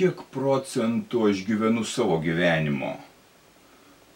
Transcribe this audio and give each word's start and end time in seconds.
Kiek 0.00 0.22
procentų 0.32 1.26
aš 1.28 1.42
gyvenu 1.44 1.82
savo 1.84 2.16
gyvenimo? 2.24 2.94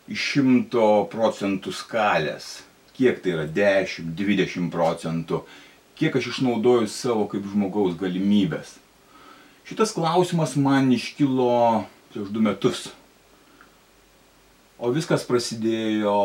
Iš 0.08 0.22
šimto 0.32 0.86
procentų 1.12 1.74
skalės. 1.76 2.62
Kiek 2.96 3.20
tai 3.20 3.34
yra 3.34 3.44
10, 3.50 4.14
20 4.16 4.70
procentų? 4.72 5.42
Kiek 5.98 6.16
aš 6.16 6.30
išnaudoju 6.30 6.88
savo 6.88 7.26
kaip 7.28 7.44
žmogaus 7.52 7.98
galimybės? 8.00 8.78
Šitas 9.68 9.92
klausimas 9.96 10.56
man 10.56 10.88
iškilo 10.94 11.84
prieš 12.14 12.32
du 12.32 12.40
metus. 12.40 12.86
O 14.80 14.88
viskas 14.94 15.28
prasidėjo 15.28 16.16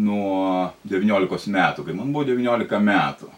nuo 0.00 0.72
19 0.88 1.52
metų, 1.52 1.84
kai 1.84 2.00
man 2.00 2.08
buvo 2.12 2.24
19 2.32 2.80
metų. 2.88 3.30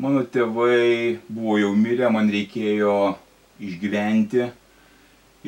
Mano 0.00 0.24
tėvai 0.24 1.18
buvo 1.28 1.60
jau 1.60 1.72
mirę, 1.76 2.08
man 2.14 2.32
reikėjo 2.32 3.18
išgyventi 3.60 4.48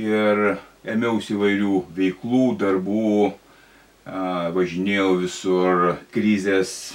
ir 0.01 0.43
ėmiausi 0.87 1.35
įvairių 1.37 1.85
veiklų, 1.97 2.45
darbų, 2.61 3.33
važinėjau 4.57 5.11
visur, 5.21 5.85
krizės, 6.15 6.95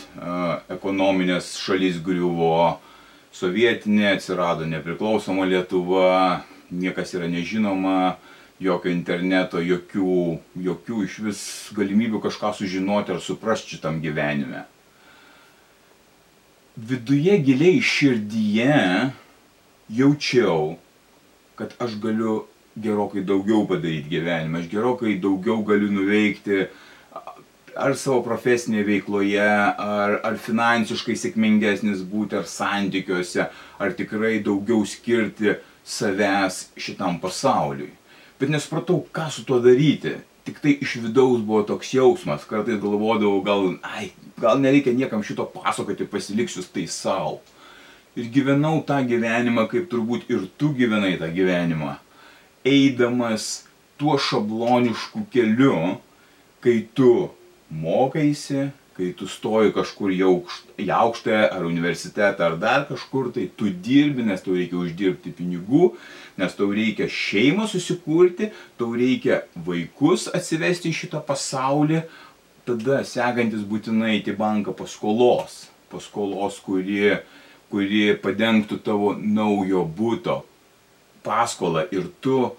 ekonominės 0.71 1.53
šalis 1.61 2.01
griuvo, 2.03 2.79
sovietinė, 3.35 4.15
atsirado 4.15 4.65
nepriklausoma 4.67 5.45
Lietuva, 5.47 6.45
niekas 6.71 7.13
yra 7.15 7.27
nežinoma, 7.29 8.15
jokio 8.63 8.91
interneto, 8.91 9.59
jokių, 9.59 10.39
jokių 10.63 11.01
iš 11.05 11.19
vis 11.25 11.41
galimybių 11.75 12.21
kažką 12.23 12.53
sužinoti 12.55 13.11
ar 13.15 13.19
suprasti 13.23 13.75
šitam 13.75 13.99
gyvenime. 14.03 14.63
Viduje 16.75 17.37
giliai 17.43 17.79
širdyje 17.83 19.11
jaučiau, 19.95 20.75
kad 21.55 21.75
aš 21.79 21.95
galiu 22.01 22.43
gerokai 22.75 23.23
daugiau 23.23 23.63
padaryti 23.67 24.11
gyvenime, 24.11 24.59
aš 24.59 24.67
gerokai 24.71 25.15
daugiau 25.21 25.63
galiu 25.63 25.91
nuveikti 25.91 26.65
ar 27.75 27.95
savo 27.99 28.21
profesinėje 28.23 28.85
veikloje, 28.87 29.43
ar, 29.43 30.19
ar 30.23 30.37
finansiškai 30.39 31.15
sėkmingesnis 31.19 32.03
būti, 32.07 32.37
ar 32.39 32.47
santykiuose, 32.47 33.49
ar 33.79 33.95
tikrai 33.97 34.37
daugiau 34.43 34.85
skirti 34.87 35.57
savęs 35.85 36.69
šitam 36.79 37.19
pasauliui. 37.23 37.91
Bet 38.39 38.51
nesupratau, 38.51 39.03
ką 39.15 39.27
su 39.31 39.43
tuo 39.47 39.59
daryti. 39.63 40.17
Tik 40.45 40.59
tai 40.61 40.75
iš 40.83 40.99
vidaus 41.01 41.41
buvo 41.41 41.63
toks 41.65 41.89
jausmas, 41.95 42.45
kartais 42.45 42.77
galvodavau, 42.77 43.39
gal, 43.43 43.63
ai, 43.81 44.11
gal 44.39 44.59
nereikia 44.61 44.93
niekam 44.93 45.23
šito 45.25 45.47
pasakoti, 45.49 46.05
pasiliksiu 46.07 46.63
tai 46.69 46.85
savo 46.91 47.39
ir 48.15 48.31
gyvenau 48.31 48.81
tą 48.87 49.01
gyvenimą, 49.07 49.67
kaip 49.71 49.89
turbūt 49.91 50.29
ir 50.31 50.47
tu 50.59 50.71
gyvenai 50.77 51.15
tą 51.19 51.29
gyvenimą, 51.35 51.97
eidamas 52.65 53.65
tuo 53.99 54.17
šablonišku 54.19 55.25
keliu, 55.31 55.97
kai 56.63 56.81
tu 56.95 57.29
mokaisi, 57.69 58.69
kai 58.95 59.11
tu 59.17 59.27
stoji 59.27 59.73
kažkur 59.75 60.13
į 60.15 60.21
aukštąją 60.95 61.47
ar 61.51 61.65
universitetą 61.67 62.47
ar 62.47 62.55
dar 62.59 62.85
kažkur, 62.87 63.33
tai 63.35 63.49
tu 63.51 63.67
dirbi, 63.67 64.23
nes 64.23 64.43
tau 64.43 64.55
reikia 64.55 64.79
uždirbti 64.79 65.33
pinigų, 65.35 65.91
nes 66.39 66.55
tau 66.55 66.69
reikia 66.71 67.09
šeimą 67.11 67.67
susikurti, 67.71 68.53
tau 68.79 68.93
reikia 68.95 69.43
vaikus 69.67 70.29
atsivesti 70.31 70.93
į 70.93 70.99
šitą 71.01 71.19
pasaulį, 71.27 72.05
tada 72.65 73.03
sekantis 73.05 73.67
būtinai 73.67 74.21
į 74.23 74.37
banką 74.39 74.73
paskolos, 74.79 75.65
paskolos, 75.91 76.61
kuri 76.63 77.17
kuri 77.71 78.13
padengtų 78.21 78.79
tavo 78.85 79.13
naujo 79.17 79.83
būto 79.97 80.41
paskolą 81.25 81.87
ir 81.91 82.07
tu, 82.21 82.51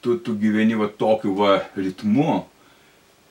tu, 0.00 0.16
tu 0.18 0.34
gyveni 0.40 0.78
va 0.80 0.88
tokiu 0.88 1.34
va 1.38 1.58
ritmu. 1.76 2.44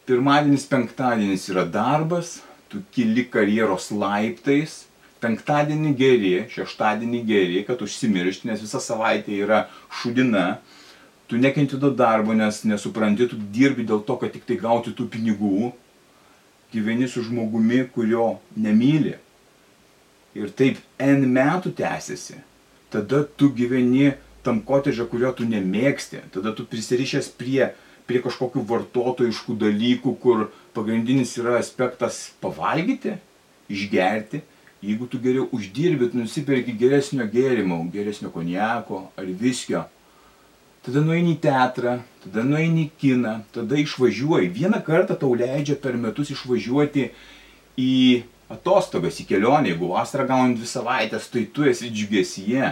Pirmadienis, 0.08 0.66
penktadienis 0.68 1.48
yra 1.54 1.64
darbas, 1.66 2.42
tu 2.70 2.82
kili 2.94 3.24
karjeros 3.32 3.90
laiptais, 3.96 4.84
penktadienį 5.24 5.94
geri, 5.96 6.34
šeštadienį 6.52 7.22
geri, 7.28 7.62
kad 7.68 7.82
užsimiršti, 7.86 8.50
nes 8.50 8.64
visa 8.64 8.82
savaitė 8.84 9.38
yra 9.46 9.66
šudina, 10.02 10.58
tu 11.32 11.40
nekenti 11.40 11.80
to 11.80 11.92
darbo, 11.96 12.36
nes 12.36 12.64
nesupranti, 12.68 13.30
tu 13.32 13.40
dirbi 13.56 13.88
dėl 13.88 14.04
to, 14.06 14.18
kad 14.20 14.34
tik 14.36 14.44
tai 14.50 14.60
gauti 14.60 14.92
tų 14.98 15.08
pinigų, 15.14 15.72
gyveni 16.74 17.08
su 17.08 17.24
žmogumi, 17.24 17.86
kurio 17.94 18.34
nemyli, 18.60 19.16
ir 20.38 20.52
taip 20.58 20.82
N 21.02 21.28
metų 21.34 21.74
tęsiasi, 21.78 22.40
tada 22.94 23.24
tu 23.24 23.52
gyveni 23.54 24.14
tam 24.44 24.60
koteže, 24.66 25.06
kurio 25.10 25.32
tu 25.36 25.48
nemėgsti, 25.48 26.26
tada 26.34 26.52
tu 26.56 26.66
prisirišęs 26.68 27.30
prie, 27.40 27.72
prie 28.10 28.20
kažkokių 28.24 28.66
vartotojiškų 28.68 29.56
dalykų, 29.62 30.16
kur 30.20 30.50
pagrindinis 30.76 31.38
yra 31.40 31.56
aspektas 31.62 32.26
pavalgyti, 32.44 33.16
išgerti, 33.72 34.44
jeigu 34.84 35.08
tu 35.08 35.22
geriau 35.24 35.48
uždirbi, 35.56 36.12
tu 36.12 36.20
nusipirki 36.20 36.76
geresnio 36.76 37.28
gėrimo, 37.32 37.80
geresnio 37.94 38.34
konjako 38.34 39.06
ar 39.16 39.30
viskio, 39.40 39.86
tada 40.84 41.04
nueini 41.06 41.38
į 41.38 41.42
teatrą, 41.46 41.98
tada 42.26 42.44
nueini 42.44 42.90
į 42.90 42.92
kiną, 43.00 43.38
tada 43.56 43.80
išvažiuoji. 43.80 44.52
Vieną 44.58 44.84
kartą 44.84 45.16
tau 45.20 45.32
leidžia 45.40 45.78
per 45.80 45.96
metus 45.96 46.34
išvažiuoti 46.36 47.08
į 47.80 47.94
atostogas 48.54 49.20
į 49.22 49.28
kelionę, 49.32 49.72
jeigu 49.72 49.92
vasarą 49.92 50.28
gauni 50.30 50.58
dvi 50.58 50.70
savaitės, 50.70 51.30
tai 51.34 51.46
tu 51.54 51.66
esi 51.70 51.92
džiugesyje. 51.92 52.72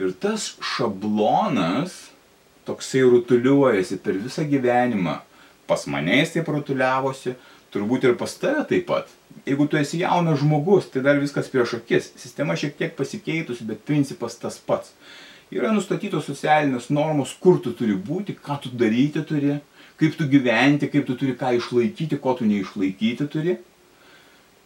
Ir 0.00 0.12
tas 0.22 0.54
šablonas 0.64 2.10
toksai 2.68 3.04
rutuliuojasi 3.06 4.00
per 4.04 4.18
visą 4.20 4.44
gyvenimą. 4.48 5.18
Pas 5.68 5.86
mane 5.86 6.18
jis 6.18 6.34
taip 6.34 6.48
rutuliavosi, 6.50 7.36
turbūt 7.74 8.08
ir 8.08 8.16
pas 8.20 8.32
tave 8.40 8.64
taip 8.70 8.88
pat. 8.90 9.10
Jeigu 9.46 9.66
tu 9.70 9.78
esi 9.78 10.00
jaunas 10.02 10.40
žmogus, 10.42 10.88
tai 10.90 11.02
dar 11.06 11.20
viskas 11.22 11.50
prieš 11.52 11.76
akis. 11.78 12.10
Sistema 12.18 12.56
šiek 12.58 12.76
tiek 12.78 12.96
pasikeitusi, 12.98 13.66
bet 13.68 13.84
principas 13.86 14.36
tas 14.40 14.58
pats. 14.58 14.92
Yra 15.50 15.72
nustatytos 15.74 16.28
socialinės 16.30 16.90
normos, 16.94 17.32
kur 17.42 17.58
tu 17.62 17.72
turi 17.74 17.96
būti, 17.98 18.36
ką 18.38 18.60
tu 18.62 18.70
daryti 18.78 19.22
turi, 19.26 19.56
kaip 19.98 20.14
tu 20.18 20.26
gyventi, 20.30 20.88
kaip 20.90 21.06
tu 21.08 21.16
turi 21.18 21.34
ką 21.38 21.56
išlaikyti, 21.58 22.20
ko 22.22 22.36
tu 22.38 22.46
neišlaikyti 22.46 23.26
turi. 23.32 23.56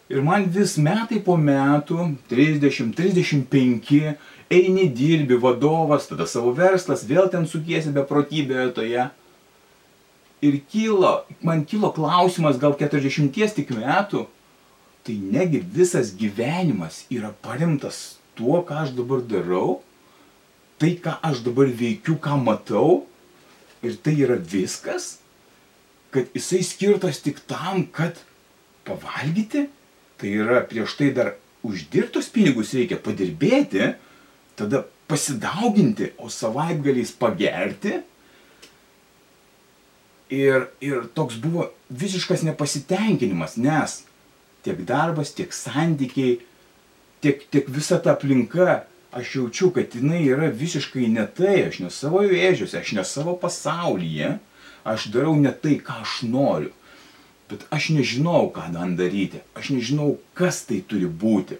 Ir 0.09 0.21
man 0.21 0.45
vis 0.53 0.75
metai 0.77 1.17
po 1.25 1.33
metų, 1.33 2.11
30, 2.29 2.91
35, 2.93 4.01
eini 4.53 4.85
dirbi 4.93 5.37
vadovas, 5.41 6.05
tada 6.05 6.27
savo 6.29 6.51
verslas, 6.53 7.05
vėl 7.09 7.25
ten 7.33 7.47
sukiesi 7.49 7.93
beprotybėje 7.95 8.67
toje. 8.77 9.07
Ir 10.45 10.59
kilo, 10.69 11.15
man 11.41 11.63
kilo 11.65 11.89
klausimas 11.95 12.59
gal 12.61 12.75
40 12.77 13.55
tik 13.57 13.73
metų, 13.73 14.27
tai 15.05 15.15
negi 15.17 15.63
visas 15.73 16.11
gyvenimas 16.13 17.03
yra 17.09 17.31
paremtas 17.41 18.19
tuo, 18.37 18.61
ką 18.61 18.83
aš 18.83 18.93
dabar 18.97 19.23
darau, 19.25 19.79
tai, 20.77 20.93
ką 21.01 21.15
aš 21.25 21.41
dabar 21.45 21.71
veikiu, 21.71 22.19
ką 22.21 22.37
matau, 22.43 23.05
ir 23.81 23.97
tai 24.05 24.13
yra 24.21 24.37
viskas, 24.37 25.15
kad 26.13 26.29
jisai 26.35 26.61
skirtas 26.65 27.23
tik 27.25 27.41
tam, 27.49 27.87
kad 27.89 28.21
pavalgyti, 28.85 29.65
Tai 30.21 30.31
yra 30.31 30.61
prieš 30.67 30.95
tai 30.99 31.11
dar 31.15 31.33
uždirbtus 31.65 32.29
pinigus 32.31 32.73
reikia 32.77 32.97
padirbėti, 33.01 33.93
tada 34.55 34.85
pasidauginti, 35.09 36.13
o 36.17 36.29
savaitgaliais 36.31 37.11
pagerti. 37.19 37.99
Ir, 40.33 40.69
ir 40.81 41.05
toks 41.13 41.37
buvo 41.37 41.67
visiškas 41.93 42.41
nepasitenkinimas, 42.47 43.59
nes 43.61 43.99
tiek 44.65 44.79
darbas, 44.87 45.35
tiek 45.37 45.53
santykiai, 45.53 46.39
tiek, 47.21 47.43
tiek 47.53 47.69
visa 47.69 47.99
ta 48.01 48.15
aplinka, 48.15 48.85
aš 49.15 49.35
jaučiu, 49.37 49.69
kad 49.75 49.93
jinai 49.93 50.23
yra 50.25 50.49
visiškai 50.49 51.05
ne 51.13 51.27
tai, 51.37 51.67
aš 51.69 51.79
ne 51.83 51.91
savo 51.93 52.23
vėžiuose, 52.25 52.81
aš 52.81 52.95
ne 52.97 53.05
savo 53.05 53.35
pasaulyje, 53.39 54.33
aš 54.83 55.07
darau 55.13 55.35
ne 55.39 55.53
tai, 55.53 55.77
ką 55.85 56.01
aš 56.01 56.23
noriu. 56.27 56.73
Bet 57.49 57.65
aš 57.69 57.91
nežinau, 57.93 58.49
ką 58.53 58.71
man 58.73 58.95
daryti. 58.97 59.43
Aš 59.53 59.75
nežinau, 59.75 60.15
kas 60.33 60.63
tai 60.65 60.81
turi 60.81 61.05
būti. 61.05 61.59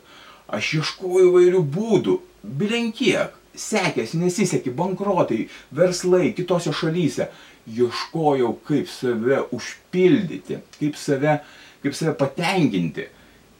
Aš 0.50 0.76
ieškoju 0.80 1.30
įvairių 1.32 1.66
būdų, 1.76 2.20
bilenkiek. 2.44 3.34
sekėsi, 3.56 4.18
nesisekė, 4.20 4.74
bankrotai, 4.76 5.48
verslai 5.72 6.34
kitose 6.36 6.74
šalyse. 6.76 7.30
Ieškojau, 7.66 8.52
kaip 8.68 8.90
save 8.92 9.40
užpildyti, 9.56 10.60
kaip 10.76 10.98
save, 11.00 11.40
kaip 11.82 11.96
save 11.98 12.14
patenkinti. 12.20 13.08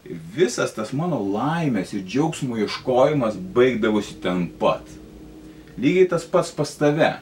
Ir 0.06 0.20
visas 0.36 0.76
tas 0.76 0.92
mano 0.94 1.18
laimės 1.18 1.96
ir 1.96 2.04
džiaugsmo 2.06 2.60
ieškojimas 2.62 3.40
baigdavosi 3.56 4.20
ten 4.22 4.46
pat. 4.60 4.86
Lygiai 5.82 6.10
tas 6.12 6.28
pats 6.30 6.52
pas 6.54 6.76
tave. 6.78 7.16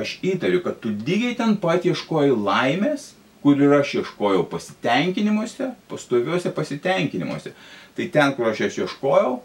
Aš 0.00 0.16
įtariu, 0.26 0.64
kad 0.64 0.80
tu 0.82 0.90
lygiai 0.90 1.36
ten 1.38 1.54
pat 1.60 1.86
ieškoji 1.86 2.34
laimės, 2.34 3.12
kur 3.42 3.60
ir 3.60 3.72
aš 3.78 3.94
ieškojau 4.00 4.44
pasitenkinimuose, 4.50 5.70
pastoviuose 5.88 6.52
pasitenkinimuose. 6.56 7.54
Tai 7.96 8.08
ten, 8.14 8.34
kur 8.36 8.50
aš 8.50 8.64
jas 8.66 8.78
ieškojau, 8.84 9.38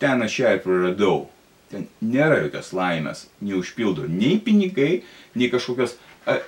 ten 0.00 0.22
aš 0.24 0.38
ją 0.42 0.54
ir 0.56 0.62
praradau. 0.64 1.18
Ten 1.68 1.84
nėra 2.00 2.38
jokios 2.46 2.70
laimės, 2.72 3.26
neužpildo 3.44 4.06
nei 4.08 4.38
pinigai, 4.40 5.02
nei 5.36 5.50
kažkokios 5.52 5.98
a, 6.24 6.38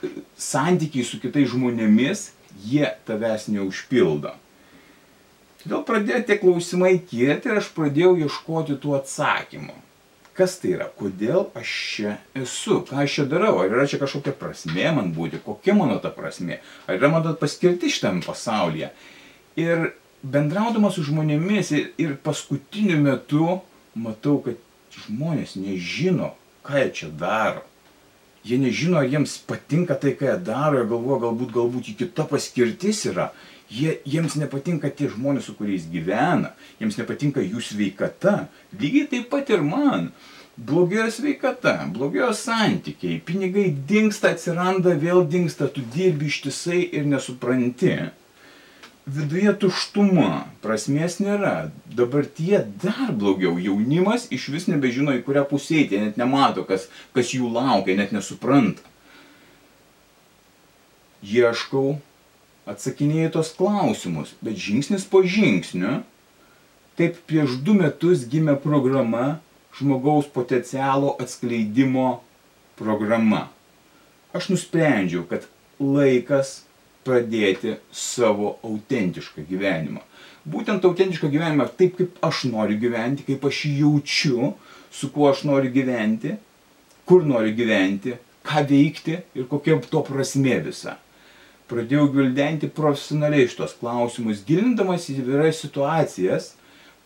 santykiai 0.41 1.05
su 1.05 1.21
kitais 1.21 1.51
žmonėmis, 1.53 2.31
jie 2.65 2.89
tavęs 3.09 3.51
neužpildo. 3.53 4.33
Todėl 5.61 5.85
pradėjo 5.85 6.23
tie 6.25 6.39
klausimai 6.41 6.95
kilti 7.05 7.51
ir 7.51 7.61
aš 7.61 7.69
pradėjau 7.77 8.15
ieškoti 8.25 8.79
tų 8.81 8.97
atsakymų. 9.03 9.77
Kas 10.41 10.55
tai 10.57 10.71
yra? 10.73 10.87
Kodėl 10.97 11.51
aš 11.59 11.71
čia 11.93 12.11
esu? 12.39 12.79
Ką 12.89 13.03
aš 13.03 13.19
čia 13.19 13.25
darau? 13.29 13.59
Ar 13.61 13.69
yra 13.69 13.83
čia 13.91 13.99
kažkokia 14.01 14.33
prasmė 14.41 14.87
man 14.97 15.11
būti? 15.13 15.37
Kokia 15.45 15.75
mano 15.77 15.99
ta 16.01 16.09
prasmė? 16.15 16.63
Ar 16.89 16.97
yra 16.97 17.11
mano 17.13 17.35
paskirti 17.37 17.91
šitam 17.93 18.23
pasaulyje? 18.25 18.89
Ir 19.61 19.91
bendraudamas 20.23 20.97
su 20.97 21.05
žmonėmis 21.05 21.75
ir, 21.77 21.91
ir 22.01 22.15
paskutiniu 22.25 22.97
metu 23.05 23.59
matau, 23.93 24.39
kad 24.47 24.57
žmonės 25.05 25.59
nežino, 25.61 26.33
ką 26.65 26.87
jie 26.87 26.89
čia 27.03 27.11
daro. 27.21 27.67
Jie 28.41 28.57
nežino, 28.63 28.97
ar 28.97 29.13
jiems 29.13 29.37
patinka 29.45 29.99
tai, 30.01 30.15
ką 30.17 30.31
jie 30.31 30.41
daro, 30.49 30.81
jie 30.81 30.89
galvoja, 30.89 31.21
galbūt, 31.27 31.53
galbūt 31.59 31.93
jų 31.93 31.99
kita 32.07 32.25
paskirtis 32.33 33.05
yra. 33.13 33.29
Jie, 33.71 34.01
jiems 34.03 34.35
nepatinka 34.41 34.91
tie 34.91 35.07
žmonės, 35.13 35.47
su 35.47 35.55
kuriais 35.55 35.87
gyvena, 35.93 36.55
jiems 36.81 36.99
nepatinka 36.99 37.45
jų 37.45 37.63
sveikata. 37.63 38.49
Lygiai 38.75 39.07
taip 39.13 39.31
pat 39.31 39.53
ir 39.55 39.63
man. 39.67 40.11
Blogėjo 40.61 41.07
sveikata, 41.15 41.77
blogėjo 41.95 42.35
santykiai, 42.37 43.21
pinigai 43.25 43.71
dinksta, 43.89 44.35
atsiranda, 44.35 44.93
vėl 44.99 45.23
dinksta, 45.31 45.71
tu 45.73 45.85
dirbi 45.95 46.29
ištisai 46.29 46.83
ir 46.99 47.07
nesupranti 47.09 47.95
viduje 49.11 49.53
tuštuma, 49.61 50.47
prasmės 50.65 51.19
nėra. 51.23 51.71
Dabar 51.97 52.27
tie 52.27 52.63
dar 52.83 53.13
blogiau, 53.17 53.57
jaunimas 53.59 54.29
iš 54.35 54.49
vis 54.55 54.69
nebežino, 54.71 55.15
į 55.17 55.25
kurią 55.27 55.47
pusę 55.51 55.81
eiti, 55.83 56.01
net 56.01 56.21
nemato, 56.21 56.65
kas, 56.69 56.89
kas 57.17 57.33
jų 57.35 57.51
laukia, 57.55 57.97
net 57.99 58.15
nesupranta. 58.15 58.85
Ieškau, 61.27 61.99
atsakinėjau 62.69 63.35
tos 63.39 63.53
klausimus, 63.57 64.35
bet 64.45 64.59
žingsnis 64.61 65.07
po 65.09 65.23
žingsnio, 65.25 66.01
taip 66.99 67.21
prieš 67.29 67.57
du 67.65 67.77
metus 67.79 68.27
gimė 68.29 68.59
programa 68.61 69.39
žmogaus 69.79 70.29
potencialo 70.29 71.15
atskleidimo 71.23 72.21
programa. 72.77 73.49
Aš 74.37 74.51
nusprendžiau, 74.53 75.25
kad 75.31 75.47
laikas 75.81 76.61
pradėti 77.07 77.79
savo 77.95 78.59
autentišką 78.67 79.47
gyvenimą. 79.49 80.03
Būtent 80.51 80.85
autentišką 80.85 81.31
gyvenimą 81.33 81.67
taip, 81.79 81.97
kaip 81.99 82.19
aš 82.25 82.45
noriu 82.51 82.79
gyventi, 82.81 83.25
kaip 83.27 83.45
aš 83.49 83.65
jaučiu, 83.69 84.55
su 84.93 85.11
kuo 85.13 85.31
aš 85.31 85.45
noriu 85.49 85.73
gyventi, 85.73 86.37
kur 87.09 87.25
noriu 87.27 87.53
gyventi, 87.57 88.17
ką 88.47 88.65
veikti 88.69 89.19
ir 89.37 89.49
kokia 89.51 89.79
to 89.91 90.03
prasme 90.07 90.61
visa. 90.65 90.97
Pradėjau 91.71 92.09
gvildenti 92.11 92.67
profesionaliai 92.75 93.47
šitos 93.51 93.77
klausimus, 93.79 94.43
gilindamas 94.47 95.07
į 95.11 95.21
įvairias 95.23 95.61
situacijas 95.63 96.55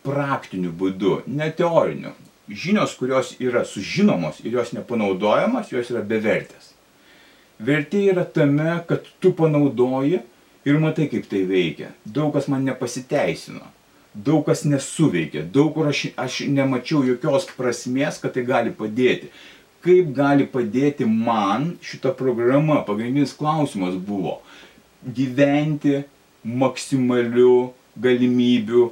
praktiniu 0.04 0.72
būdu, 0.72 1.18
ne 1.26 1.50
teoriniu. 1.52 2.14
Žinios, 2.48 2.94
kurios 2.96 3.34
yra 3.40 3.64
sužinomos 3.68 4.40
ir 4.44 4.56
jos 4.58 4.74
nepanaudojamas, 4.76 5.72
jos 5.72 5.90
yra 5.92 6.02
bevertės. 6.04 6.72
Vertė 7.60 8.02
yra 8.12 8.24
tame, 8.24 8.80
kad 8.88 9.06
tu 9.20 9.32
panaudoji 9.36 10.20
ir 10.64 10.80
matai, 10.80 11.08
kaip 11.12 11.28
tai 11.30 11.44
veikia. 11.48 11.92
Daug 12.04 12.32
kas 12.34 12.48
man 12.52 12.64
nepasiteisino, 12.68 13.64
daug 14.14 14.44
kas 14.48 14.64
nesuveikė, 14.68 15.46
daug 15.54 15.72
kur 15.76 15.88
aš, 15.92 16.06
aš 16.20 16.42
nemačiau 16.48 17.04
jokios 17.06 17.48
prasmės, 17.56 18.20
kad 18.20 18.36
tai 18.36 18.44
gali 18.48 18.74
padėti. 18.76 19.30
Kaip 19.84 20.14
gali 20.16 20.46
padėti 20.48 21.04
man 21.04 21.74
šita 21.84 22.14
programa, 22.16 22.80
pagrindinis 22.86 23.34
klausimas 23.36 23.98
buvo 24.00 24.38
gyventi 25.04 26.02
maksimaliu 26.44 27.72
galimybių, 28.00 28.84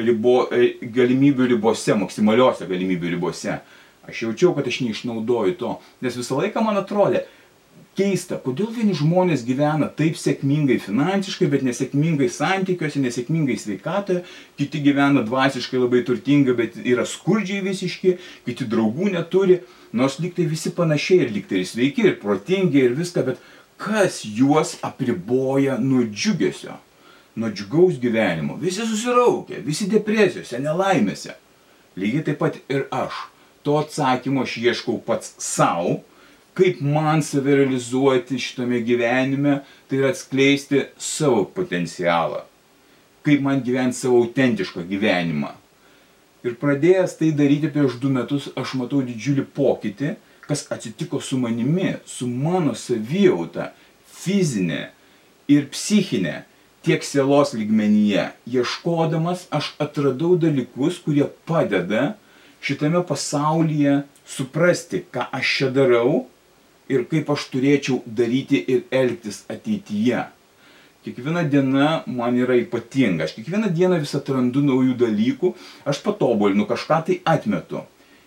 ribo, 0.00 0.34
e, 0.50 0.72
galimybių 0.82 1.52
ribose, 1.54 1.94
maksimaliuose 1.98 2.66
galimybių 2.70 3.14
ribose. 3.14 3.60
Aš 4.08 4.24
jaučiau, 4.24 4.54
kad 4.56 4.66
aš 4.66 4.80
neišnaudoju 4.82 5.54
to, 5.60 5.76
nes 6.02 6.16
visą 6.18 6.40
laiką 6.40 6.62
man 6.64 6.80
atrodė, 6.80 7.24
keista, 7.98 8.38
kodėl 8.40 8.70
vieni 8.74 8.94
žmonės 8.96 9.42
gyvena 9.46 9.88
taip 9.96 10.18
sėkmingai 10.18 10.78
finansiškai, 10.82 11.48
bet 11.52 11.64
nesėkmingai 11.66 12.28
santykiuose, 12.32 13.02
nesėkmingai 13.04 13.56
sveikatoje, 13.60 14.24
kiti 14.60 14.82
gyvena 14.84 15.24
dvasiškai 15.26 15.80
labai 15.80 16.02
turtingai, 16.06 16.56
bet 16.58 16.78
yra 16.80 17.06
skurdžiai 17.08 17.62
visiški, 17.66 18.16
kiti 18.48 18.68
draugų 18.70 19.12
neturi, 19.16 19.60
nors 19.92 20.20
liktai 20.22 20.48
visi 20.50 20.72
panašiai 20.76 21.26
ir 21.26 21.34
liktai 21.34 21.62
ir 21.62 21.70
sveiki, 21.70 22.06
ir 22.08 22.20
protingi, 22.22 22.84
ir 22.84 22.96
viską, 22.98 23.26
bet 23.30 23.42
kas 23.80 24.20
juos 24.24 24.76
apriboja 24.86 25.78
nuo 25.80 26.04
džiugesio, 26.04 26.76
nuo 27.36 27.50
džiugaus 27.50 27.96
gyvenimo. 28.02 28.58
Visi 28.60 28.84
susiraukia, 28.84 29.62
visi 29.64 29.88
depresijose, 29.90 30.60
nelaimėse. 30.60 31.36
Lygiai 31.98 32.26
taip 32.28 32.40
pat 32.42 32.60
ir 32.70 32.86
aš. 32.94 33.26
To 33.64 33.76
atsakymo 33.80 34.46
aš 34.46 34.56
ieškau 34.60 35.00
pats 35.04 35.34
savo 35.42 35.98
kaip 36.60 36.80
man 36.80 37.22
save 37.24 37.56
realizuoti 37.56 38.38
šitame 38.38 38.82
gyvenime, 38.84 39.60
tai 39.88 40.00
yra 40.02 40.10
atskleisti 40.12 40.82
savo 41.00 41.46
potencialą. 41.56 42.42
Kaip 43.24 43.40
man 43.44 43.62
gyventi 43.64 43.96
savo 43.96 44.18
autentišką 44.20 44.84
gyvenimą. 44.88 45.54
Ir 46.44 46.56
pradėjęs 46.60 47.16
tai 47.16 47.30
daryti 47.36 47.68
prieš 47.72 47.96
du 48.00 48.10
metus, 48.12 48.48
aš 48.60 48.74
matau 48.80 49.00
didžiulį 49.04 49.46
pokytį, 49.56 50.14
kas 50.44 50.66
atsitiko 50.72 51.20
su 51.20 51.38
manimi, 51.40 51.94
su 52.04 52.28
mano 52.28 52.74
savijauta, 52.76 53.70
fizinė 54.20 54.90
ir 55.48 55.68
psichinė, 55.72 56.42
tiek 56.84 57.04
sielos 57.04 57.54
lygmenyje. 57.56 58.26
Ieškodamas 58.48 59.46
aš 59.52 59.72
atradau 59.80 60.36
dalykus, 60.40 61.00
kurie 61.00 61.28
padeda 61.48 62.14
šitame 62.64 63.00
pasaulyje 63.08 64.02
suprasti, 64.28 65.04
ką 65.12 65.28
aš 65.40 65.56
čia 65.56 65.70
darau 65.76 66.26
ir 66.90 67.06
kaip 67.10 67.30
aš 67.30 67.46
turėčiau 67.52 68.02
daryti 68.06 68.60
ir 68.74 68.84
elgtis 68.90 69.44
ateityje. 69.50 70.26
Kiekviena 71.00 71.46
diena 71.48 72.02
man 72.04 72.36
yra 72.36 72.58
ypatinga, 72.60 73.24
aš 73.24 73.38
kiekvieną 73.38 73.70
dieną 73.72 74.02
vis 74.02 74.12
atrandu 74.18 74.60
naujų 74.60 74.98
dalykų, 75.00 75.54
aš 75.88 76.02
patobulinu, 76.04 76.66
kažką 76.68 76.98
tai 77.06 77.16
atmetu. 77.24 77.80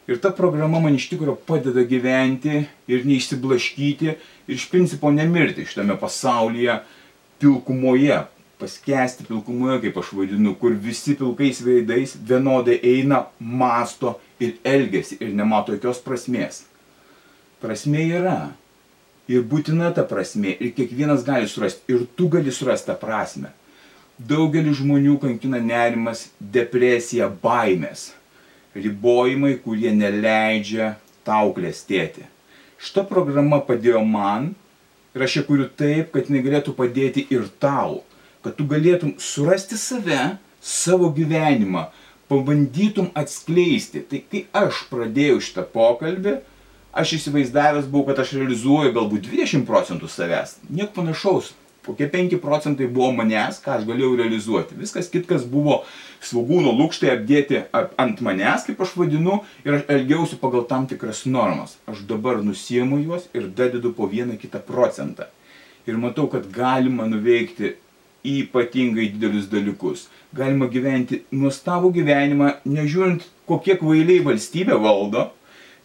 Ir 0.10 0.18
ta 0.20 0.34
programa 0.36 0.82
man 0.84 0.98
iš 0.98 1.06
tikrųjų 1.12 1.38
padeda 1.48 1.86
gyventi 1.88 2.64
ir 2.92 3.06
neišsiblaškyti 3.08 4.10
ir 4.10 4.58
iš 4.58 4.66
principo 4.72 5.14
nemirti 5.14 5.68
šitame 5.70 5.96
pasaulyje 6.02 6.80
pilkumoje, 7.40 8.18
paskesti 8.60 9.30
pilkumoje, 9.30 9.80
kaip 9.86 10.02
aš 10.02 10.12
vadinu, 10.18 10.58
kur 10.60 10.74
visi 10.74 11.16
pilkais 11.20 11.62
veidais 11.64 12.18
vienodai 12.18 12.82
eina, 12.82 13.28
masto 13.40 14.18
ir 14.42 14.58
elgesi 14.66 15.22
ir 15.22 15.32
nemato 15.38 15.78
jokios 15.78 16.02
prasmės. 16.04 16.64
Prasmė 17.64 18.04
yra. 18.20 18.40
Ir 19.32 19.46
būtina 19.48 19.94
ta 19.96 20.04
prasmė. 20.08 20.58
Ir 20.60 20.74
kiekvienas 20.76 21.24
gali 21.24 21.48
surasti. 21.48 21.86
Ir 21.94 22.04
tu 22.18 22.28
gali 22.32 22.52
surasti 22.52 22.92
tą 22.92 22.98
prasme. 23.00 23.54
Daugelį 24.20 24.76
žmonių 24.78 25.16
kankina 25.22 25.62
nerimas, 25.64 26.28
depresija, 26.40 27.30
baimės. 27.44 28.12
Ribojimai, 28.76 29.56
kurie 29.64 29.94
neleidžia 29.96 30.98
tau 31.24 31.54
klestėti. 31.56 32.28
Šita 32.84 33.06
programa 33.08 33.62
padėjo 33.64 34.04
man 34.04 34.52
ir 35.16 35.24
aš 35.24 35.40
ją 35.40 35.44
kuriu 35.48 35.70
taip, 35.70 36.12
kad 36.12 36.28
jinai 36.28 36.44
galėtų 36.44 36.74
padėti 36.76 37.24
ir 37.32 37.48
tau. 37.64 38.02
Kad 38.44 38.58
tu 38.60 38.68
galėtum 38.68 39.16
surasti 39.24 39.80
save, 39.80 40.34
savo 40.60 41.08
gyvenimą, 41.16 41.88
pabandytum 42.28 43.12
atskleisti. 43.16 44.04
Tai 44.10 44.20
kai 44.28 44.46
aš 44.66 44.84
pradėjau 44.92 45.40
šitą 45.48 45.64
pokalbį, 45.72 46.42
aš 46.94 47.18
įsivaizdavęs 47.18 47.90
buvau, 47.90 48.12
kad 48.12 48.22
aš 48.24 48.36
realizuoju 48.38 48.94
galbūt 48.96 49.28
20 49.32 49.68
procentų 49.70 50.10
savęs. 50.12 50.58
Nieko 50.70 50.94
panašaus. 51.02 51.54
kokie 51.86 52.08
5 52.08 52.38
procentai 52.40 52.88
buvo 52.88 53.12
manęs, 53.12 53.60
ką 53.64 53.78
aš 53.78 53.86
galėjau 53.88 54.16
realizuoti. 54.16 54.78
Viskas 54.80 55.10
kitkas 55.12 55.44
buvo 55.44 55.82
svagūno 56.24 56.72
lūkštai 56.80 57.12
apdėti 57.12 57.64
ant 57.74 58.24
manęs, 58.24 58.64
kaip 58.68 58.80
aš 58.86 58.96
vadinu, 58.96 59.42
ir 59.68 59.80
aš 59.80 59.86
elgiausi 59.92 60.40
pagal 60.40 60.64
tam 60.70 60.88
tikras 60.88 61.26
normas. 61.26 61.76
Aš 61.92 62.06
dabar 62.08 62.40
nusiemu 62.44 63.02
juos 63.04 63.28
ir 63.36 63.50
dadedu 63.52 63.92
po 63.92 64.08
vieną 64.08 64.40
kitą 64.40 64.64
procentą. 64.64 65.28
Ir 65.84 66.00
matau, 66.00 66.30
kad 66.32 66.48
galima 66.48 67.10
nuveikti 67.12 67.76
ypatingai 68.24 69.10
didelius 69.12 69.50
dalykus. 69.52 70.08
Galima 70.32 70.70
gyventi 70.72 71.26
nuostabų 71.36 71.92
gyvenimą, 72.00 72.54
nežiūrint, 72.64 73.28
kokie 73.50 73.76
kvailiai 73.76 74.24
valstybė 74.24 74.80
valdo, 74.80 75.28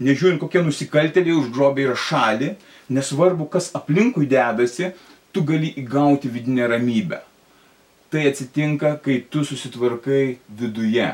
nežiūrint, 0.04 0.40
kokie 0.42 0.62
nusikaltėliai 0.64 1.36
užgrobė 1.38 1.88
ir 1.88 1.96
šalį, 1.98 2.50
nesvarbu, 2.94 3.48
kas 3.52 3.70
aplinkui 3.78 4.28
dedasi, 4.30 4.92
tu 5.32 5.44
gali 5.46 5.72
įgauti 5.80 6.30
vidinę 6.32 6.68
ramybę. 6.70 7.22
Tai 8.08 8.26
atsitinka, 8.30 8.94
kai 9.04 9.20
tu 9.30 9.44
susitvarkai 9.44 10.38
viduje. 10.60 11.08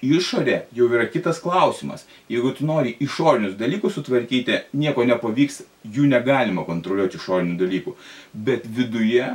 Išorė 0.00 0.62
jau 0.72 0.86
yra 0.88 1.04
kitas 1.12 1.38
klausimas. 1.44 2.06
Jeigu 2.32 2.54
tu 2.56 2.64
nori 2.66 2.94
išorinius 3.04 3.58
dalykus 3.60 3.98
sutvarkyti, 3.98 4.56
nieko 4.72 5.04
nepavyks, 5.04 5.60
jų 5.84 6.08
negalima 6.08 6.64
kontroliuoti 6.64 7.20
išorinių 7.20 7.58
dalykų. 7.60 7.94
Bet 8.32 8.64
viduje, 8.64 9.28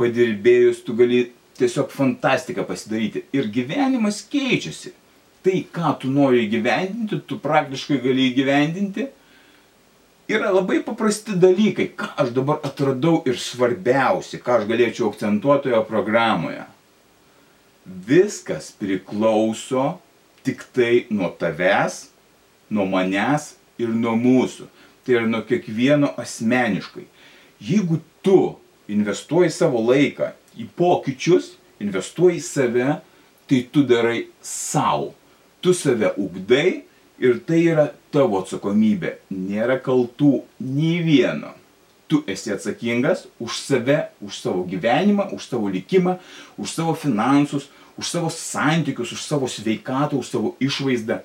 padirbėjus, 0.00 0.80
tu 0.86 0.96
gali 0.96 1.26
tiesiog 1.60 1.92
fantastiką 1.92 2.64
pasidaryti. 2.64 3.26
Ir 3.36 3.50
gyvenimas 3.52 4.22
keičiasi. 4.32 4.94
Tai, 5.40 5.56
ką 5.72 5.94
tu 6.02 6.10
nori 6.12 6.44
įgyvendinti, 6.44 7.22
tu 7.24 7.38
praktiškai 7.40 8.00
gali 8.02 8.28
įgyvendinti 8.28 9.06
yra 10.30 10.52
labai 10.54 10.78
paprasti 10.86 11.34
dalykai, 11.40 11.88
ką 11.98 12.12
aš 12.22 12.34
dabar 12.36 12.60
atradau 12.66 13.22
ir 13.26 13.38
svarbiausi, 13.40 14.38
ką 14.38 14.60
aš 14.60 14.68
galėčiau 14.68 15.10
akcentuoti 15.10 15.70
toje 15.70 15.80
programoje. 15.88 16.62
Viskas 17.84 18.70
priklauso 18.78 19.96
tik 20.46 20.62
tai 20.76 21.06
nuo 21.10 21.32
tavęs, 21.40 22.04
nuo 22.70 22.86
manęs 22.86 23.54
ir 23.80 23.90
nuo 23.90 24.14
mūsų. 24.20 24.68
Tai 25.02 25.16
yra 25.16 25.26
nuo 25.26 25.40
kiekvieno 25.48 26.12
asmeniškai. 26.20 27.06
Jeigu 27.64 27.98
tu 28.22 28.58
investuoji 28.92 29.50
savo 29.54 29.80
laiką 29.88 30.30
į 30.60 30.68
pokyčius, 30.78 31.54
investuoji 31.82 32.38
į 32.38 32.44
save, 32.44 32.90
tai 33.50 33.64
tu 33.72 33.82
darai 33.88 34.28
savo. 34.44 35.14
Tu 35.60 35.74
save 35.74 36.14
ugdai 36.16 36.84
ir 37.20 37.40
tai 37.44 37.60
yra 37.68 37.90
tavo 38.12 38.40
atsakomybė. 38.40 39.18
Nėra 39.28 39.76
kaltų 39.84 40.40
nei 40.64 41.00
vieno. 41.04 41.52
Tu 42.10 42.22
esi 42.26 42.50
atsakingas 42.50 43.26
už 43.38 43.58
save, 43.60 43.98
už 44.24 44.40
savo 44.40 44.64
gyvenimą, 44.66 45.28
už 45.36 45.50
savo 45.52 45.68
likimą, 45.70 46.16
už 46.58 46.72
savo 46.72 46.96
finansus, 46.96 47.68
už 48.00 48.08
savo 48.08 48.32
santykius, 48.32 49.12
už 49.12 49.20
savo 49.22 49.46
sveikatą, 49.46 50.18
už 50.18 50.32
savo 50.32 50.54
išvaizdą. 50.64 51.20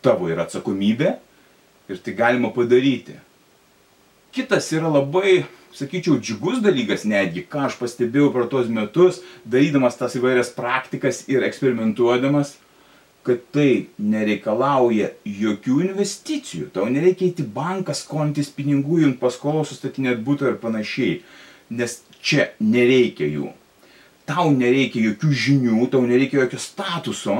Tavo 0.00 0.30
yra 0.30 0.46
atsakomybė 0.46 1.18
ir 1.90 1.98
tai 2.00 2.14
galima 2.16 2.54
padaryti. 2.54 3.18
Kitas 4.30 4.70
yra 4.72 4.88
labai, 4.88 5.42
sakyčiau, 5.74 6.14
džiugus 6.22 6.62
dalykas 6.62 7.02
netgi, 7.04 7.42
ką 7.42 7.66
aš 7.66 7.76
pastebėjau 7.82 8.30
per 8.32 8.46
tuos 8.48 8.70
metus, 8.70 9.18
darydamas 9.44 9.98
tas 9.98 10.14
įvairias 10.14 10.54
praktikas 10.54 11.24
ir 11.26 11.42
eksperimentuodamas– 11.50 12.54
kad 13.26 13.42
tai 13.52 13.90
nereikalauja 14.00 15.10
jokių 15.24 15.80
investicijų. 15.90 16.70
Tau 16.74 16.86
nereikia 16.92 17.28
įti 17.28 17.44
banką, 17.44 17.94
skolintis 17.96 18.48
pinigų, 18.56 19.02
jums 19.04 19.20
paskolos 19.20 19.72
sustatinėti 19.72 20.24
būtų 20.24 20.52
ir 20.52 20.60
panašiai. 20.62 21.18
Nes 21.70 22.00
čia 22.24 22.50
nereikia 22.60 23.28
jų. 23.28 23.50
Tau 24.30 24.48
nereikia 24.54 25.02
jokių 25.10 25.32
žinių, 25.44 25.80
tau 25.92 26.00
nereikia 26.06 26.44
jokio 26.44 26.60
statuso, 26.62 27.36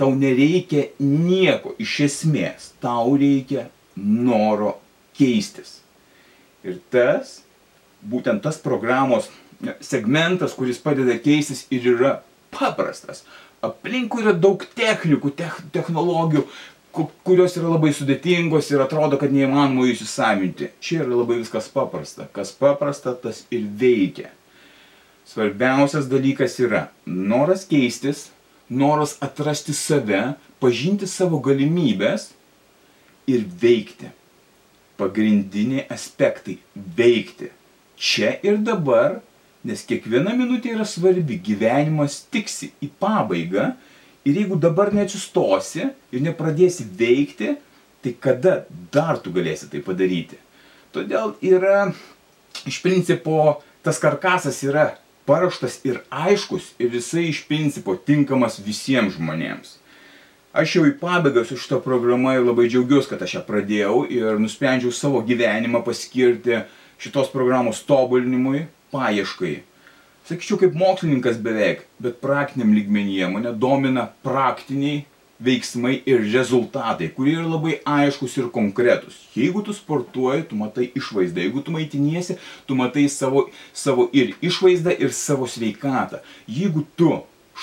tau 0.00 0.10
nereikia 0.18 0.88
nieko 1.00 1.74
iš 1.80 1.96
esmės. 2.08 2.72
Tau 2.82 3.16
reikia 3.16 3.68
noro 3.96 4.76
keistis. 5.16 5.78
Ir 6.64 6.80
tas, 6.92 7.38
būtent 8.04 8.44
tas 8.44 8.60
programos 8.60 9.30
segmentas, 9.80 10.52
kuris 10.56 10.80
padeda 10.82 11.16
keistis 11.22 11.64
ir 11.72 11.86
yra 11.94 12.14
paprastas 12.54 13.22
aplinkui 13.68 14.22
yra 14.24 14.34
daug 14.36 14.62
technikų, 14.76 15.32
tech, 15.38 15.58
technologijų, 15.74 16.44
kurios 17.26 17.56
yra 17.58 17.72
labai 17.72 17.90
sudėtingos 17.96 18.70
ir 18.70 18.82
atrodo, 18.84 19.18
kad 19.18 19.32
neįmanoma 19.34 19.88
jų 19.88 19.96
įsisavinti. 19.96 20.70
Čia 20.84 21.02
yra 21.02 21.18
labai 21.18 21.40
viskas 21.40 21.68
paprasta. 21.72 22.28
Kas 22.32 22.52
paprasta, 22.54 23.16
tas 23.18 23.42
ir 23.54 23.66
veikia. 23.80 24.30
Svarbiausias 25.26 26.06
dalykas 26.10 26.58
yra 26.60 26.88
noras 27.06 27.64
keistis, 27.66 28.28
noras 28.68 29.16
atrasti 29.24 29.74
save, 29.74 30.34
pažinti 30.60 31.08
savo 31.10 31.40
galimybės 31.42 32.30
ir 33.30 33.46
veikti. 33.60 34.12
Pagrindiniai 35.00 35.88
aspektai- 35.90 36.58
veikti. 36.98 37.50
Čia 37.96 38.38
ir 38.42 38.58
dabar 38.58 39.22
Nes 39.64 39.80
kiekviena 39.88 40.34
minutė 40.36 40.74
yra 40.74 40.84
svarbi, 40.84 41.38
gyvenimas 41.40 42.20
tiksi 42.32 42.74
į 42.84 42.90
pabaigą 43.00 43.70
ir 44.28 44.40
jeigu 44.40 44.58
dabar 44.60 44.92
neatsistosi 44.92 45.86
ir 46.12 46.24
nepradėsi 46.24 46.84
veikti, 46.98 47.54
tai 48.04 48.12
kada 48.20 48.58
dar 48.92 49.20
tu 49.24 49.32
galėsi 49.32 49.70
tai 49.72 49.80
padaryti. 49.84 50.36
Todėl 50.92 51.32
yra, 51.42 51.88
iš 52.68 52.82
principo, 52.84 53.62
tas 53.82 53.96
karkasas 54.02 54.60
yra 54.66 54.90
paruoštas 55.24 55.80
ir 55.88 56.02
aiškus 56.12 56.74
ir 56.78 56.92
jisai 56.92 57.30
iš 57.30 57.40
principo 57.48 57.96
tinkamas 57.96 58.60
visiems 58.60 59.16
žmonėms. 59.16 59.78
Aš 60.54 60.76
jau 60.76 60.84
į 60.86 60.92
pabaigą 61.00 61.42
su 61.48 61.56
šito 61.58 61.80
programa 61.82 62.36
ir 62.36 62.44
labai 62.44 62.68
džiaugiuosi, 62.68 63.08
kad 63.10 63.24
aš 63.24 63.38
ją 63.38 63.42
pradėjau 63.48 64.04
ir 64.12 64.36
nusprendžiau 64.38 64.92
savo 64.94 65.24
gyvenimą 65.26 65.80
paskirti 65.82 66.60
šitos 67.02 67.32
programos 67.32 67.80
tobulinimui, 67.88 68.66
paieškai. 68.94 69.56
Sakyčiau, 70.24 70.56
kaip 70.62 70.76
mokslininkas 70.78 71.36
beveik, 71.44 71.82
bet 72.00 72.22
praktiniam 72.22 72.70
lygmenyje 72.72 73.26
mane 73.28 73.50
domina 73.60 74.06
praktiniai 74.24 75.02
veiksmai 75.44 75.98
ir 76.08 76.22
rezultatai, 76.32 77.10
kurie 77.12 77.34
yra 77.36 77.48
labai 77.48 77.74
aiškus 77.84 78.36
ir 78.38 78.48
konkretus. 78.54 79.18
Jeigu 79.36 79.60
tu 79.66 79.74
sportuoji, 79.76 80.46
tu 80.48 80.56
matai 80.56 80.88
išvaizdą, 80.96 81.42
jeigu 81.44 81.62
tu 81.66 81.74
maitiniesi, 81.74 82.38
tu 82.68 82.78
matai 82.78 83.04
savo, 83.12 83.48
savo 83.74 84.08
ir 84.16 84.32
išvaizdą, 84.44 84.94
ir 84.96 85.12
savo 85.12 85.48
sveikatą. 85.50 86.22
Jeigu 86.48 86.86
tu 86.96 87.10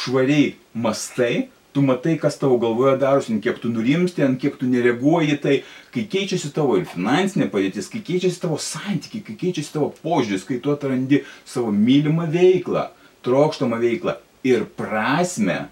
švariai 0.03 0.53
mastai, 0.73 1.47
tu 1.73 1.81
matai, 1.81 2.17
kas 2.19 2.37
tavo 2.39 2.57
galvoje 2.59 2.97
darosi, 2.99 3.33
ant 3.33 3.43
kiek 3.43 3.59
tu 3.61 3.69
nurimsti, 3.71 4.23
ant 4.25 4.39
kiek 4.39 4.57
tu 4.59 4.67
nereaguoji, 4.69 5.37
tai 5.43 5.57
kai 5.93 6.05
keičiasi 6.11 6.51
tavo 6.55 6.77
ir 6.79 6.87
finansinė 6.89 7.47
padėtis, 7.51 7.89
kai 7.91 8.01
keičiasi 8.05 8.41
tavo 8.43 8.57
santykiai, 8.61 9.23
kai 9.27 9.37
keičiasi 9.39 9.75
tavo 9.75 9.91
požiūris, 10.03 10.47
kai 10.47 10.59
tu 10.63 10.73
atrandi 10.73 11.21
savo 11.47 11.71
mylimą 11.75 12.27
veiklą, 12.31 12.89
trokštamą 13.25 13.79
veiklą 13.81 14.17
ir 14.47 14.65
prasme, 14.77 15.69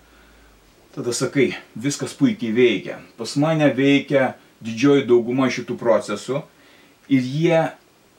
tada 0.96 1.14
sakai, 1.16 1.52
viskas 1.76 2.16
puikiai 2.18 2.54
veikia. 2.56 3.00
Pas 3.18 3.36
mane 3.40 3.68
veikia 3.76 4.34
didžioji 4.64 5.08
dauguma 5.10 5.50
šitų 5.52 5.78
procesų 5.80 6.44
ir 7.12 7.26
jie 7.26 7.64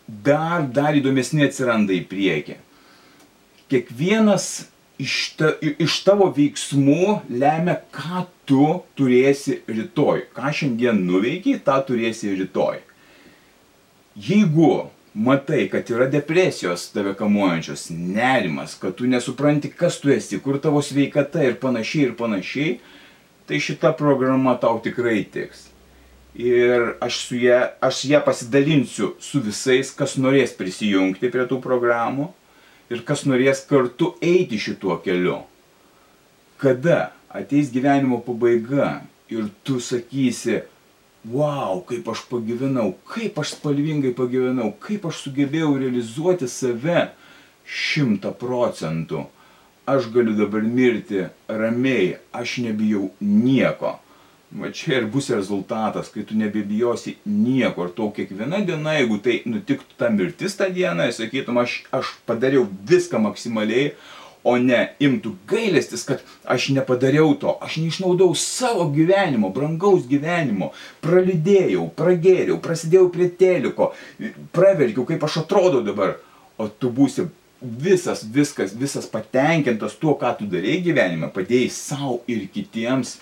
dar, 0.07 0.67
dar 0.67 0.97
įdomesni 0.99 1.45
atsiranda 1.47 1.95
į 1.95 2.05
priekį. 2.11 2.59
Kiekvienas 3.71 4.67
iš, 5.01 5.17
ta, 5.39 5.55
iš 5.61 6.01
tavo 6.07 6.29
veiksmų 6.37 7.21
lemia, 7.33 7.79
ką 7.95 8.27
tu 8.49 8.67
turėsi 8.99 9.61
rytoj. 9.71 10.27
Ką 10.37 10.53
šiandien 10.57 11.01
nuveikiai, 11.07 11.61
tą 11.65 11.79
turėsi 11.89 12.35
rytoj. 12.39 12.81
Jeigu 14.21 14.91
matai, 15.15 15.65
kad 15.73 15.89
yra 15.91 16.07
depresijos 16.11 16.89
tave 16.95 17.15
kamuojančios, 17.19 17.89
nerimas, 17.91 18.77
kad 18.79 18.97
tu 18.99 19.09
nesupranti, 19.11 19.73
kas 19.73 20.01
tu 20.03 20.13
esi, 20.15 20.41
kur 20.43 20.61
tavo 20.63 20.83
sveikata 20.85 21.43
ir 21.47 21.59
panašiai 21.63 22.11
ir 22.11 22.17
panašiai, 22.19 22.79
tai 23.49 23.59
šita 23.63 23.95
programa 23.99 24.55
tau 24.61 24.79
tikrai 24.83 25.23
tiks. 25.33 25.69
Ir 26.39 26.93
aš 27.03 27.25
su 27.27 27.41
ją, 27.43 27.65
aš 27.83 28.05
ją 28.07 28.21
pasidalinsiu 28.23 29.15
su 29.19 29.41
visais, 29.43 29.91
kas 29.91 30.15
norės 30.15 30.53
prisijungti 30.55 31.33
prie 31.33 31.49
tų 31.51 31.59
programų 31.65 32.29
ir 32.91 33.05
kas 33.07 33.25
norės 33.29 33.63
kartu 33.71 34.15
eiti 34.25 34.59
šituo 34.59 34.99
keliu. 35.05 35.41
Kada 36.61 37.13
ateis 37.31 37.71
gyvenimo 37.73 38.21
pabaiga 38.27 39.01
ir 39.31 39.49
tu 39.65 39.79
sakysi, 39.81 40.61
wow, 41.31 41.81
kaip 41.87 42.09
aš 42.11 42.25
pagyvenau, 42.31 42.95
kaip 43.09 43.39
aš 43.41 43.55
spalvingai 43.57 44.13
pagyvenau, 44.17 44.73
kaip 44.83 45.07
aš 45.09 45.25
sugebėjau 45.27 45.77
realizuoti 45.79 46.49
save 46.51 47.11
šimta 47.65 48.35
procentų. 48.37 49.27
Aš 49.91 50.11
galiu 50.15 50.37
dabar 50.39 50.63
mirti 50.63 51.25
ramiai, 51.49 52.19
aš 52.37 52.59
nebijau 52.67 53.09
nieko. 53.21 53.97
Va 54.51 54.73
čia 54.75 54.97
ir 54.99 55.05
bus 55.07 55.29
rezultatas, 55.31 56.09
kai 56.11 56.25
tu 56.27 56.35
nebebijosi 56.35 57.21
nieko. 57.23 57.85
Ir 57.87 57.93
tau 57.95 58.09
kiekviena 58.15 58.59
diena, 58.67 58.97
jeigu 58.99 59.21
tai 59.23 59.37
nutiktų 59.47 59.99
ta 60.01 60.09
mirtis 60.11 60.59
tą 60.59 60.67
dieną, 60.75 61.07
sakytum, 61.15 61.61
aš, 61.63 61.85
aš 61.95 62.17
padariau 62.27 62.65
viską 62.91 63.21
maksimaliai, 63.23 63.93
o 64.43 64.57
ne 64.59 64.81
imtų 64.99 65.35
gailestis, 65.47 66.03
kad 66.09 66.25
aš 66.49 66.71
nepadariau 66.75 67.35
to, 67.39 67.55
aš 67.63 67.79
neišnaudau 67.83 68.33
savo 68.35 68.89
gyvenimo, 68.91 69.53
brangaus 69.55 70.07
gyvenimo, 70.11 70.73
pralidėjau, 71.05 71.87
pragėriau, 71.95 72.59
prasidėjau 72.65 73.11
prie 73.15 73.29
teliko, 73.31 73.93
praverkiau, 74.57 75.05
kaip 75.09 75.29
aš 75.29 75.43
atrodau 75.45 75.85
dabar, 75.87 76.17
o 76.59 76.67
tu 76.67 76.91
būsi 76.91 77.29
visas, 77.61 78.25
viskas, 78.25 78.73
visas 78.75 79.07
patenkintas 79.13 79.99
tuo, 80.01 80.17
ką 80.19 80.33
tu 80.39 80.49
darėjai 80.51 80.87
gyvenime, 80.89 81.29
padėjai 81.33 81.69
savo 81.77 82.23
ir 82.31 82.47
kitiems, 82.51 83.19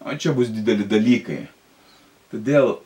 o 0.00 0.16
čia 0.16 0.32
bus 0.36 0.50
dideli 0.52 0.86
dalykai. 0.88 1.44
Todėl 2.30 2.78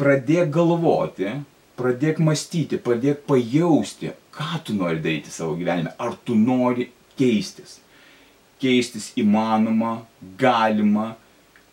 pradėk 0.00 0.50
galvoti, 0.54 1.30
pradėk 1.78 2.20
mąstyti, 2.24 2.80
pradėk 2.82 3.24
pajausti, 3.28 4.12
ką 4.34 4.62
tu 4.66 4.76
nori 4.76 5.02
daryti 5.04 5.32
savo 5.32 5.56
gyvenime, 5.58 5.94
ar 5.98 6.16
tu 6.24 6.36
nori 6.38 6.90
keistis. 7.18 7.78
Keistis 8.62 9.10
įmanoma, 9.18 10.02
galima, 10.38 11.12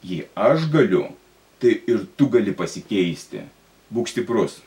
jei 0.01 0.25
aš 0.35 0.65
galiu, 0.73 1.05
tai 1.61 1.75
ir 1.87 2.05
tu 2.17 2.29
gali 2.33 2.55
pasikeisti. 2.55 3.43
Būk 3.93 4.09
stiprus. 4.09 4.59